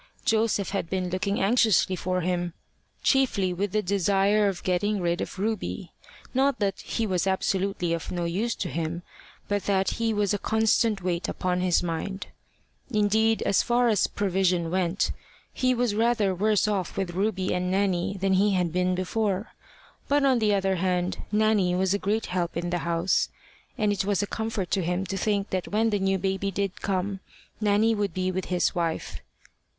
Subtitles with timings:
[0.25, 2.53] Joseph had been looking anxiously for him,
[3.03, 5.91] chiefly with the desire of getting rid of Ruby
[6.33, 9.03] not that he was absolutely of no use to him,
[9.47, 12.25] but that he was a constant weight upon his mind.
[12.89, 15.11] Indeed, as far as provision went,
[15.53, 19.49] he was rather worse off with Ruby and Nanny than he had been before,
[20.07, 23.29] but on the other hand, Nanny was a great help in the house,
[23.77, 26.81] and it was a comfort to him to think that when the new baby did
[26.81, 27.19] come,
[27.59, 29.19] Nanny would be with his wife.